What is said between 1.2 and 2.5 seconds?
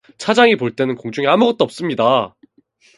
아무것도 없습니다.